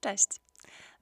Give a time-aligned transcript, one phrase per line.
[0.00, 0.28] Cześć!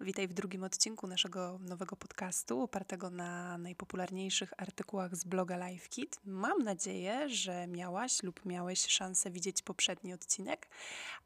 [0.01, 6.21] Witaj w drugim odcinku naszego nowego podcastu, opartego na najpopularniejszych artykułach z bloga LifeKit.
[6.25, 10.69] Mam nadzieję, że miałaś lub miałeś szansę widzieć poprzedni odcinek,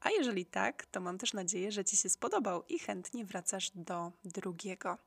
[0.01, 4.11] a jeżeli tak, to mam też nadzieję, że Ci się spodobał i chętnie wracasz do
[4.25, 4.97] drugiego.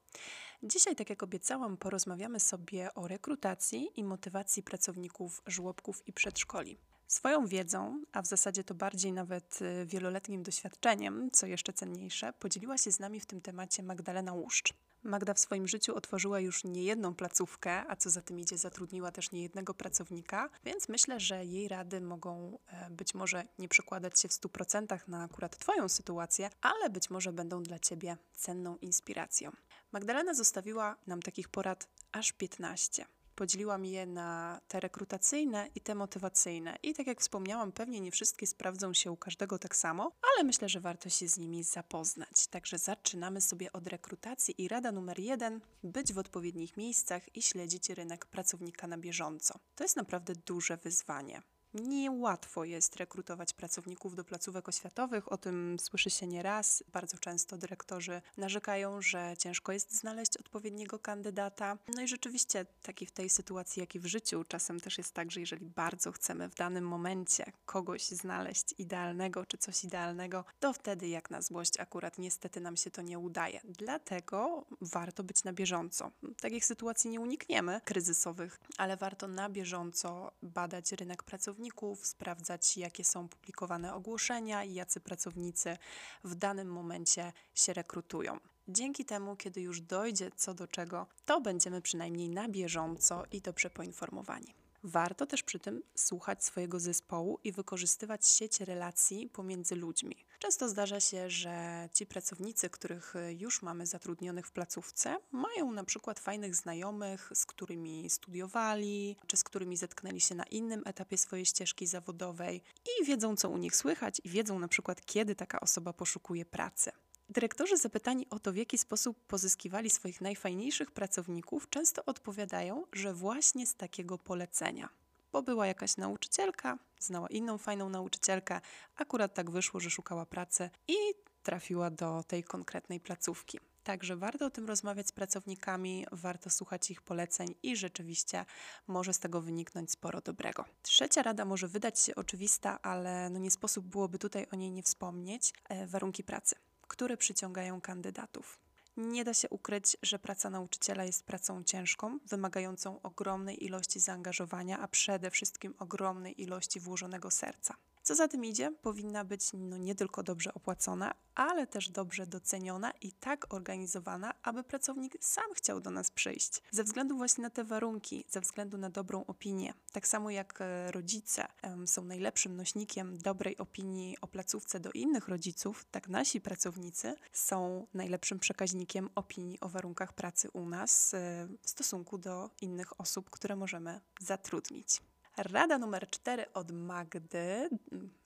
[0.62, 6.78] Dzisiaj, tak jak obiecałam, porozmawiamy sobie o rekrutacji i motywacji pracowników żłobków i przedszkoli.
[7.06, 12.78] Swoją wiedzą, a w zasadzie to bardziej nawet y, wieloletnim doświadczeniem, co jeszcze cenniejsze, podzieliła
[12.78, 14.74] się z nami w tym temacie Magdalena Łuszcz.
[15.04, 19.32] Magda w swoim życiu otworzyła już niejedną placówkę, a co za tym idzie, zatrudniła też
[19.32, 24.32] niejednego pracownika, więc myślę, że jej rady mogą e, być może nie przekładać się w
[24.32, 29.50] 100% na akurat Twoją sytuację, ale być może będą dla Ciebie cenną inspiracją.
[29.92, 33.06] Magdalena zostawiła nam takich porad aż 15.
[33.34, 36.78] Podzieliłam je na te rekrutacyjne i te motywacyjne.
[36.82, 40.68] I tak jak wspomniałam, pewnie nie wszystkie sprawdzą się u każdego tak samo, ale myślę,
[40.68, 42.46] że warto się z nimi zapoznać.
[42.46, 47.90] Także zaczynamy sobie od rekrutacji i rada numer jeden: być w odpowiednich miejscach i śledzić
[47.90, 49.58] rynek pracownika na bieżąco.
[49.74, 51.42] To jest naprawdę duże wyzwanie.
[51.74, 56.84] Niełatwo jest rekrutować pracowników do placówek oświatowych, o tym słyszy się nieraz.
[56.92, 61.78] Bardzo często dyrektorzy narzekają, że ciężko jest znaleźć odpowiedniego kandydata.
[61.94, 65.12] No i rzeczywiście, tak i w tej sytuacji, jak i w życiu, czasem też jest
[65.12, 70.72] tak, że jeżeli bardzo chcemy w danym momencie kogoś znaleźć idealnego czy coś idealnego, to
[70.72, 73.60] wtedy jak na złość akurat niestety nam się to nie udaje.
[73.64, 76.10] Dlatego warto być na bieżąco.
[76.40, 83.04] Takich sytuacji nie unikniemy, kryzysowych, ale warto na bieżąco badać rynek pracowników pracowników, sprawdzać, jakie
[83.04, 85.76] są publikowane ogłoszenia i jacy pracownicy
[86.24, 88.38] w danym momencie się rekrutują.
[88.68, 93.70] Dzięki temu, kiedy już dojdzie co do czego, to będziemy przynajmniej na bieżąco i dobrze
[93.70, 94.63] poinformowani.
[94.86, 100.16] Warto też przy tym słuchać swojego zespołu i wykorzystywać sieć relacji pomiędzy ludźmi.
[100.38, 106.20] Często zdarza się, że ci pracownicy, których już mamy zatrudnionych w placówce, mają na przykład
[106.20, 111.86] fajnych znajomych, z którymi studiowali, czy z którymi zetknęli się na innym etapie swojej ścieżki
[111.86, 116.44] zawodowej i wiedzą, co u nich słychać, i wiedzą na przykład, kiedy taka osoba poszukuje
[116.44, 116.92] pracy.
[117.28, 123.66] Dyrektorzy zapytani o to, w jaki sposób pozyskiwali swoich najfajniejszych pracowników, często odpowiadają, że właśnie
[123.66, 124.88] z takiego polecenia.
[125.32, 128.60] Bo była jakaś nauczycielka, znała inną fajną nauczycielkę,
[128.96, 130.96] akurat tak wyszło, że szukała pracy i
[131.42, 133.58] trafiła do tej konkretnej placówki.
[133.84, 138.44] Także warto o tym rozmawiać z pracownikami, warto słuchać ich poleceń i rzeczywiście
[138.86, 140.64] może z tego wyniknąć sporo dobrego.
[140.82, 144.82] Trzecia rada może wydać się oczywista, ale no nie sposób byłoby tutaj o niej nie
[144.82, 145.52] wspomnieć.
[145.68, 146.56] E, warunki pracy
[146.94, 148.58] które przyciągają kandydatów.
[148.96, 154.88] Nie da się ukryć, że praca nauczyciela jest pracą ciężką, wymagającą ogromnej ilości zaangażowania, a
[154.88, 157.74] przede wszystkim ogromnej ilości włożonego serca.
[158.04, 162.92] Co za tym idzie, powinna być no, nie tylko dobrze opłacona, ale też dobrze doceniona
[163.00, 166.62] i tak organizowana, aby pracownik sam chciał do nas przyjść.
[166.70, 169.74] Ze względu właśnie na te warunki, ze względu na dobrą opinię.
[169.92, 171.46] Tak samo jak e, rodzice
[171.86, 178.38] są najlepszym nośnikiem dobrej opinii o placówce do innych rodziców, tak nasi pracownicy są najlepszym
[178.38, 184.00] przekaźnikiem opinii o warunkach pracy u nas e, w stosunku do innych osób, które możemy
[184.20, 185.00] zatrudnić.
[185.36, 187.70] Rada numer cztery od Magdy,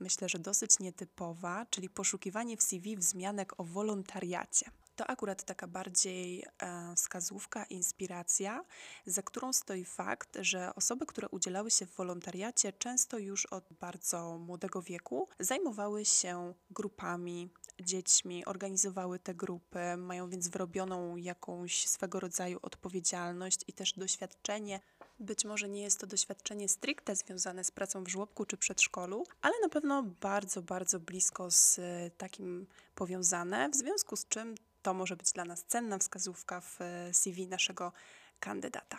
[0.00, 4.70] myślę, że dosyć nietypowa, czyli poszukiwanie w CV wzmianek o wolontariacie.
[4.96, 8.64] To akurat taka bardziej e, wskazówka, inspiracja,
[9.06, 14.38] za którą stoi fakt, że osoby, które udzielały się w wolontariacie, często już od bardzo
[14.38, 22.58] młodego wieku zajmowały się grupami, dziećmi, organizowały te grupy, mają więc wyrobioną jakąś swego rodzaju
[22.62, 24.80] odpowiedzialność i też doświadczenie
[25.20, 29.54] być może nie jest to doświadczenie stricte związane z pracą w żłobku czy przedszkolu, ale
[29.62, 35.16] na pewno bardzo, bardzo blisko z e, takim powiązane, w związku z czym to może
[35.16, 37.92] być dla nas cenna wskazówka w e, CV naszego
[38.40, 38.98] kandydata.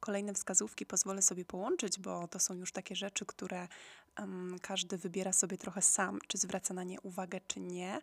[0.00, 3.68] Kolejne wskazówki pozwolę sobie połączyć, bo to są już takie rzeczy, które
[4.18, 8.00] um, każdy wybiera sobie trochę sam, czy zwraca na nie uwagę, czy nie.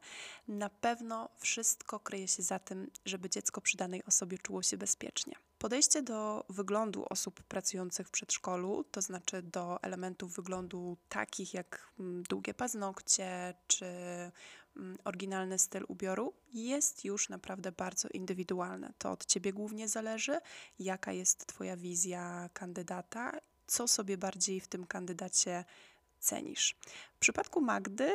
[0.47, 5.35] Na pewno wszystko kryje się za tym, żeby dziecko przy danej osobie czuło się bezpiecznie.
[5.57, 12.23] Podejście do wyglądu osób pracujących w przedszkolu, to znaczy do elementów wyglądu takich jak mm,
[12.23, 13.85] długie paznokcie czy
[15.03, 18.93] oryginalny styl ubioru, jest już naprawdę bardzo indywidualne.
[18.97, 20.39] To od ciebie głównie zależy,
[20.79, 23.31] jaka jest Twoja wizja kandydata,
[23.67, 25.65] co sobie bardziej w tym kandydacie
[26.19, 26.75] cenisz.
[27.15, 28.11] W przypadku Magdy,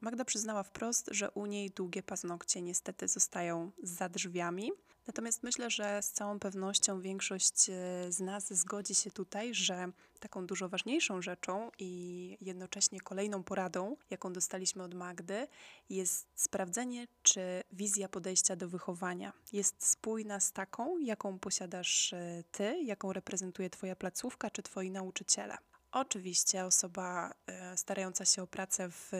[0.00, 4.72] Magda przyznała wprost, że u niej długie paznokcie niestety zostają za drzwiami.
[5.06, 7.72] Natomiast myślę, że z całą pewnością większość e,
[8.12, 14.32] z nas zgodzi się tutaj, że taką dużo ważniejszą rzeczą i jednocześnie kolejną poradą, jaką
[14.32, 15.46] dostaliśmy od Magdy,
[15.90, 22.82] jest sprawdzenie, czy wizja podejścia do wychowania jest spójna z taką, jaką posiadasz e, ty,
[22.84, 25.56] jaką reprezentuje Twoja placówka czy Twoi nauczyciele.
[25.92, 29.10] Oczywiście osoba e, starająca się o pracę w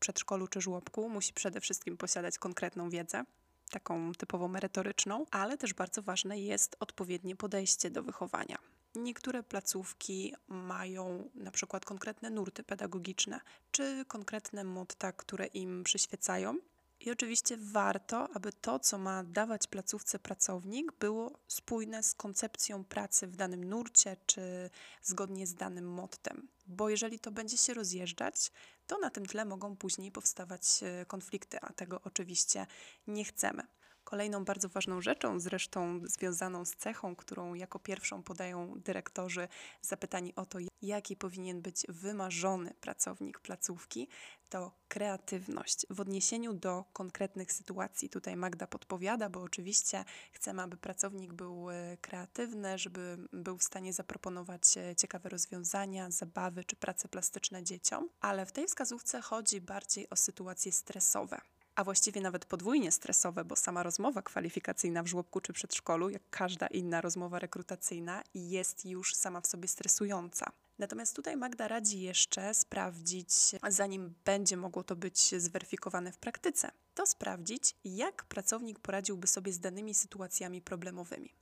[0.00, 3.24] przedszkolu czy żłobku musi przede wszystkim posiadać konkretną wiedzę,
[3.70, 8.58] taką typowo merytoryczną, ale też bardzo ważne jest odpowiednie podejście do wychowania.
[8.94, 13.40] Niektóre placówki mają na przykład konkretne nurty pedagogiczne
[13.70, 16.56] czy konkretne motta, które im przyświecają.
[17.00, 23.26] I oczywiście warto, aby to, co ma dawać placówce pracownik, było spójne z koncepcją pracy
[23.26, 24.70] w danym nurcie czy
[25.02, 26.48] zgodnie z danym mottem.
[26.66, 28.52] Bo jeżeli to będzie się rozjeżdżać,
[28.90, 32.66] to na tym tle mogą później powstawać e, konflikty, a tego oczywiście
[33.06, 33.62] nie chcemy.
[34.10, 39.48] Kolejną bardzo ważną rzeczą, zresztą związaną z cechą, którą jako pierwszą podają dyrektorzy,
[39.82, 44.08] zapytani o to, jaki powinien być wymarzony pracownik placówki,
[44.48, 48.08] to kreatywność w odniesieniu do konkretnych sytuacji.
[48.08, 53.92] Tutaj Magda podpowiada, bo oczywiście chcemy, aby pracownik był e, kreatywny, żeby był w stanie
[53.92, 60.10] zaproponować e, ciekawe rozwiązania, zabawy czy prace plastyczne dzieciom, ale w tej wskazówce chodzi bardziej
[60.10, 61.40] o sytuacje stresowe
[61.80, 66.66] a właściwie nawet podwójnie stresowe, bo sama rozmowa kwalifikacyjna w żłobku czy przedszkolu, jak każda
[66.66, 70.52] inna rozmowa rekrutacyjna, jest już sama w sobie stresująca.
[70.78, 73.32] Natomiast tutaj Magda radzi jeszcze sprawdzić,
[73.68, 79.60] zanim będzie mogło to być zweryfikowane w praktyce, to sprawdzić, jak pracownik poradziłby sobie z
[79.60, 81.34] danymi sytuacjami problemowymi.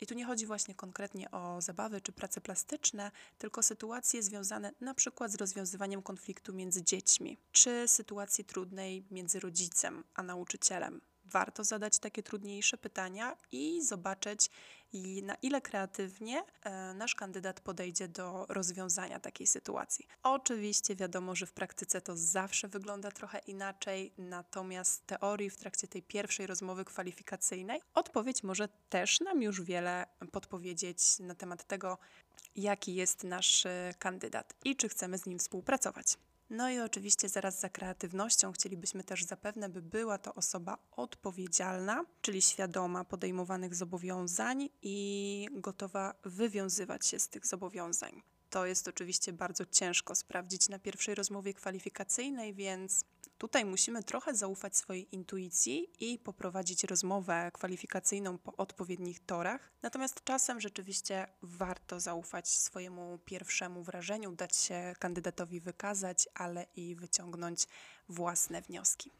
[0.00, 4.94] I tu nie chodzi właśnie konkretnie o zabawy czy prace plastyczne, tylko sytuacje związane na
[4.94, 11.00] przykład z rozwiązywaniem konfliktu między dziećmi, czy sytuacji trudnej między rodzicem a nauczycielem.
[11.32, 14.50] Warto zadać takie trudniejsze pytania i zobaczyć,
[15.22, 20.06] na ile kreatywnie e, nasz kandydat podejdzie do rozwiązania takiej sytuacji.
[20.22, 26.02] Oczywiście wiadomo, że w praktyce to zawsze wygląda trochę inaczej, natomiast teorii w trakcie tej
[26.02, 31.98] pierwszej rozmowy kwalifikacyjnej odpowiedź może też nam już wiele podpowiedzieć na temat tego,
[32.56, 36.16] jaki jest nasz e, kandydat i czy chcemy z nim współpracować.
[36.50, 42.42] No i oczywiście zaraz za kreatywnością chcielibyśmy też zapewne, by była to osoba odpowiedzialna, czyli
[42.42, 48.22] świadoma podejmowanych zobowiązań i gotowa wywiązywać się z tych zobowiązań.
[48.50, 53.04] To jest oczywiście bardzo ciężko sprawdzić na pierwszej rozmowie kwalifikacyjnej, więc
[53.40, 59.72] Tutaj musimy trochę zaufać swojej intuicji i poprowadzić rozmowę kwalifikacyjną po odpowiednich torach.
[59.82, 67.66] Natomiast czasem rzeczywiście warto zaufać swojemu pierwszemu wrażeniu, dać się kandydatowi wykazać, ale i wyciągnąć
[68.08, 69.10] własne wnioski.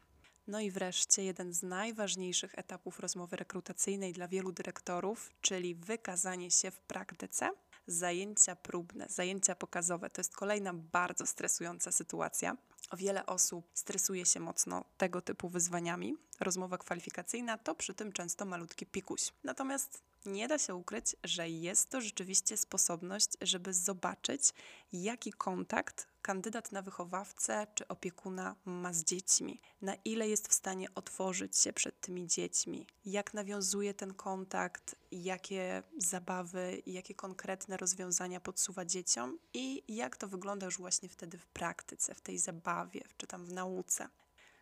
[0.47, 6.71] No i wreszcie jeden z najważniejszych etapów rozmowy rekrutacyjnej dla wielu dyrektorów, czyli wykazanie się
[6.71, 7.51] w praktyce.
[7.87, 12.57] Zajęcia próbne, zajęcia pokazowe to jest kolejna bardzo stresująca sytuacja.
[12.97, 16.17] Wiele osób stresuje się mocno tego typu wyzwaniami.
[16.39, 19.21] Rozmowa kwalifikacyjna to przy tym często malutki pikuś.
[19.43, 24.53] Natomiast nie da się ukryć, że jest to rzeczywiście sposobność, żeby zobaczyć,
[24.93, 30.87] jaki kontakt kandydat na wychowawcę czy opiekuna ma z dziećmi, na ile jest w stanie
[30.95, 38.85] otworzyć się przed tymi dziećmi, jak nawiązuje ten kontakt, jakie zabawy, jakie konkretne rozwiązania podsuwa
[38.85, 43.45] dzieciom i jak to wygląda już właśnie wtedy w praktyce, w tej zabawie, czy tam
[43.45, 44.07] w nauce.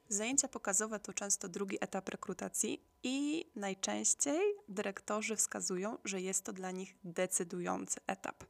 [0.10, 6.72] Zajęcia pokazowe to często drugi etap rekrutacji i najczęściej dyrektorzy wskazują, że jest to dla
[6.72, 8.44] nich decydujący etap.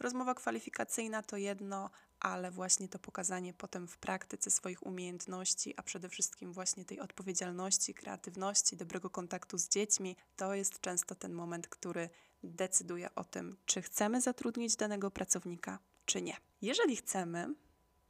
[0.00, 1.90] Rozmowa kwalifikacyjna to jedno,
[2.20, 7.94] ale właśnie to pokazanie potem w praktyce swoich umiejętności, a przede wszystkim właśnie tej odpowiedzialności,
[7.94, 12.10] kreatywności, dobrego kontaktu z dziećmi, to jest często ten moment, który
[12.42, 16.36] decyduje o tym, czy chcemy zatrudnić danego pracownika, czy nie.
[16.62, 17.54] Jeżeli chcemy,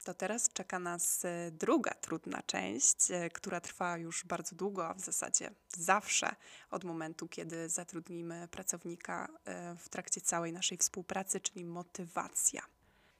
[0.03, 4.95] to teraz czeka nas e, druga trudna część, e, która trwa już bardzo długo, a
[4.95, 6.35] w zasadzie zawsze
[6.71, 12.63] od momentu, kiedy zatrudnimy pracownika e, w trakcie całej naszej współpracy, czyli motywacja.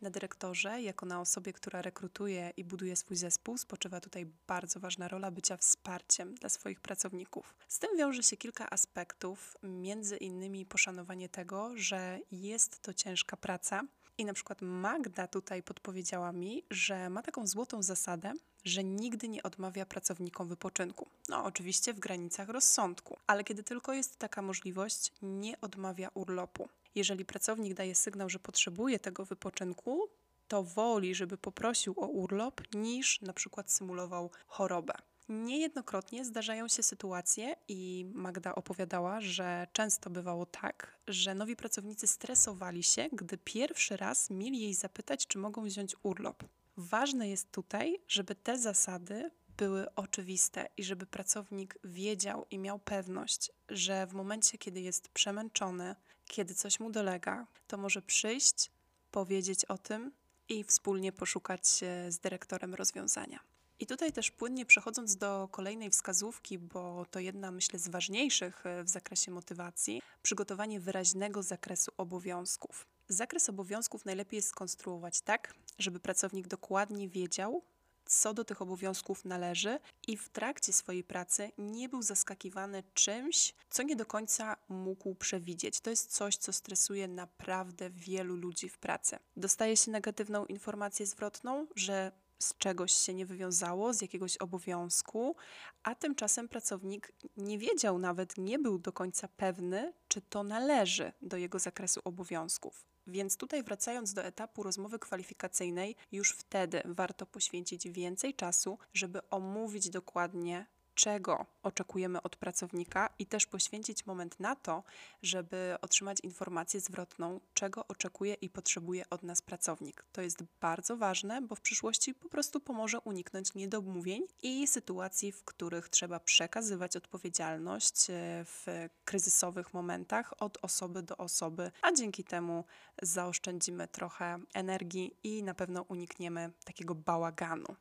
[0.01, 5.09] Na dyrektorze, jako na osobie, która rekrutuje i buduje swój zespół, spoczywa tutaj bardzo ważna
[5.09, 7.55] rola bycia wsparciem dla swoich pracowników.
[7.69, 13.83] Z tym wiąże się kilka aspektów, między innymi poszanowanie tego, że jest to ciężka praca.
[14.19, 18.33] I na przykład Magda tutaj podpowiedziała mi, że ma taką złotą zasadę,
[18.65, 21.09] że nigdy nie odmawia pracownikom wypoczynku.
[21.29, 26.69] No, oczywiście w granicach rozsądku, ale kiedy tylko jest taka możliwość, nie odmawia urlopu.
[26.95, 30.09] Jeżeli pracownik daje sygnał, że potrzebuje tego wypoczynku,
[30.47, 34.95] kto woli, żeby poprosił o urlop, niż na przykład symulował chorobę.
[35.33, 42.83] Niejednokrotnie zdarzają się sytuacje, i Magda opowiadała, że często bywało tak, że nowi pracownicy stresowali
[42.83, 46.45] się, gdy pierwszy raz mieli jej zapytać, czy mogą wziąć urlop.
[46.77, 53.51] Ważne jest tutaj, żeby te zasady były oczywiste i żeby pracownik wiedział i miał pewność,
[53.69, 58.71] że w momencie, kiedy jest przemęczony, kiedy coś mu dolega, to może przyjść,
[59.11, 60.13] powiedzieć o tym
[60.49, 61.67] i wspólnie poszukać
[62.09, 63.52] z dyrektorem rozwiązania.
[63.83, 68.85] I tutaj też płynnie przechodząc do kolejnej wskazówki, bo to jedna, myślę, z ważniejszych e,
[68.85, 72.87] w zakresie motywacji, przygotowanie wyraźnego zakresu obowiązków.
[73.09, 77.63] Zakres obowiązków najlepiej jest skonstruować tak, żeby pracownik dokładnie wiedział,
[78.05, 83.83] co do tych obowiązków należy i w trakcie swojej pracy nie był zaskakiwany czymś, co
[83.83, 85.81] nie do końca mógł przewidzieć.
[85.81, 89.19] To jest coś, co stresuje naprawdę wielu ludzi w pracy.
[89.37, 92.13] Dostaje się negatywną informację zwrotną, że
[92.43, 95.37] z czegoś się nie wywiązało, z jakiegoś obowiązku,
[95.83, 101.37] a tymczasem pracownik nie wiedział nawet, nie był do końca pewny, czy to należy do
[101.37, 102.87] jego zakresu obowiązków.
[103.07, 109.91] Więc tutaj wracając do etapu rozmowy kwalifikacyjnej, już wtedy warto poświęcić więcej czasu, żeby omówić
[109.91, 114.83] dokładnie czego oczekujemy od pracownika i też poświęcić moment na to,
[115.23, 120.05] żeby otrzymać informację zwrotną, czego oczekuje i potrzebuje od nas pracownik.
[120.13, 125.45] To jest bardzo ważne, bo w przyszłości po prostu pomoże uniknąć niedomówień i sytuacji, w
[125.45, 128.67] których trzeba przekazywać odpowiedzialność e, w
[129.05, 132.65] kryzysowych momentach od osoby do osoby, a dzięki temu
[133.03, 137.77] zaoszczędzimy trochę energii i na pewno unikniemy takiego bałaganu.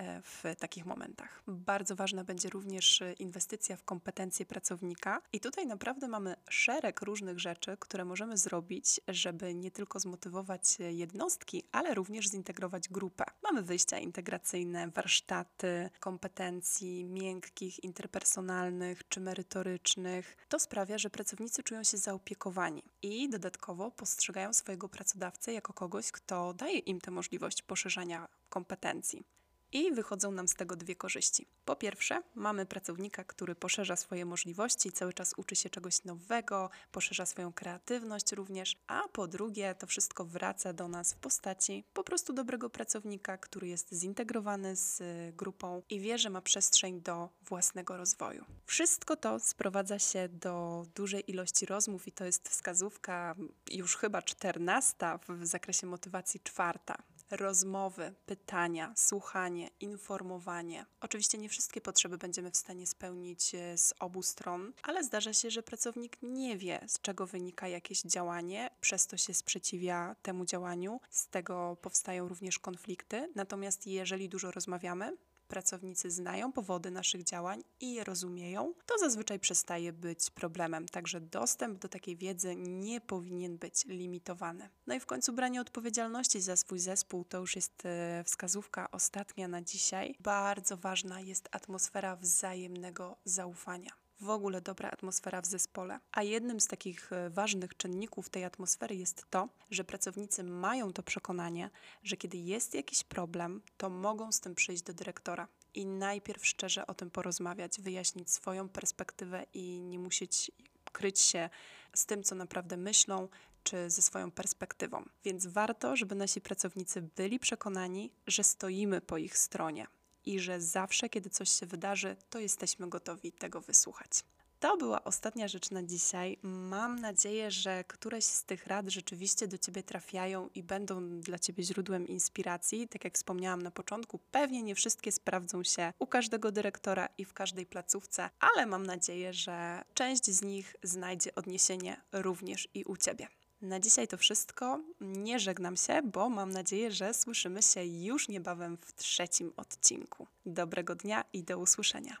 [0.00, 1.42] E, w takich momentach.
[1.46, 7.40] Bardzo ważna będzie również e, inwestycja w kompetencje pracownika, i tutaj naprawdę mamy szereg różnych
[7.40, 13.24] rzeczy, które możemy zrobić, żeby nie tylko zmotywować e, jednostki, ale również zintegrować grupę.
[13.42, 20.36] Mamy wyjścia integracyjne, warsztaty kompetencji miękkich, interpersonalnych czy merytorycznych.
[20.48, 26.54] To sprawia, że pracownicy czują się zaopiekowani i dodatkowo postrzegają swojego pracodawcę jako kogoś, kto
[26.54, 29.24] daje im tę możliwość poszerzania kompetencji.
[29.72, 31.46] I wychodzą nam z tego dwie korzyści.
[31.64, 37.26] Po pierwsze, mamy pracownika, który poszerza swoje możliwości, cały czas uczy się czegoś nowego, poszerza
[37.26, 42.32] swoją kreatywność również, a po drugie, to wszystko wraca do nas w postaci po prostu
[42.32, 45.02] dobrego pracownika, który jest zintegrowany z
[45.36, 48.44] grupą i wie, że ma przestrzeń do własnego rozwoju.
[48.66, 53.34] Wszystko to sprowadza się do dużej ilości rozmów i to jest wskazówka
[53.70, 60.86] już chyba czternasta w zakresie motywacji czwarta rozmowy, pytania, słuchanie, informowanie.
[61.00, 65.50] Oczywiście nie wszystkie potrzeby będziemy w stanie spełnić e, z obu stron, ale zdarza się,
[65.50, 71.00] że pracownik nie wie, z czego wynika jakieś działanie, przez to się sprzeciwia temu działaniu,
[71.10, 73.32] z tego powstają również konflikty.
[73.34, 75.16] Natomiast jeżeli dużo rozmawiamy,
[75.50, 80.86] pracownicy znają powody naszych działań i je rozumieją, to zazwyczaj przestaje być problemem.
[80.86, 84.68] Także dostęp do takiej wiedzy nie powinien być limitowany.
[84.86, 89.48] No i w końcu branie odpowiedzialności za swój zespół to już jest e, wskazówka ostatnia
[89.48, 90.16] na dzisiaj.
[90.20, 96.00] Bardzo ważna jest atmosfera wzajemnego zaufania w ogóle dobra atmosfera w zespole.
[96.12, 101.02] A jednym z takich e, ważnych czynników tej atmosfery jest to, że pracownicy mają to
[101.02, 101.70] przekonanie,
[102.02, 106.86] że kiedy jest jakiś problem, to mogą z tym przyjść do dyrektora i najpierw szczerze
[106.86, 110.50] o tym porozmawiać, wyjaśnić swoją perspektywę i nie musieć
[110.92, 111.50] kryć się
[111.94, 113.28] z tym, co naprawdę myślą,
[113.62, 115.04] czy ze swoją perspektywą.
[115.24, 119.86] Więc warto, żeby nasi pracownicy byli przekonani, że stoimy po ich stronie
[120.26, 124.24] i że zawsze, kiedy coś się wydarzy, to jesteśmy gotowi tego wysłuchać.
[124.60, 126.38] To była ostatnia rzecz na dzisiaj.
[126.42, 131.64] Mam nadzieję, że któreś z tych rad rzeczywiście do Ciebie trafiają i będą dla Ciebie
[131.64, 132.88] źródłem inspiracji.
[132.88, 137.32] Tak jak wspomniałam na początku, pewnie nie wszystkie sprawdzą się u każdego dyrektora i w
[137.32, 143.28] każdej placówce, ale mam nadzieję, że część z nich znajdzie odniesienie również i u Ciebie.
[143.62, 144.80] Na dzisiaj to wszystko.
[145.00, 150.26] Nie żegnam się, bo mam nadzieję, że słyszymy się już niebawem w trzecim odcinku.
[150.46, 152.16] Dobrego dnia i do usłyszenia.